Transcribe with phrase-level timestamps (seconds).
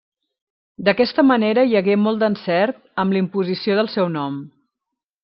[0.87, 4.41] D'aquesta manera hi hagué molt d'encert amb d'imposició del seu nom.